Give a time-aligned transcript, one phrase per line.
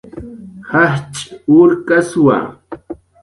[0.69, 1.27] Jajch'
[1.57, 2.37] urkaswa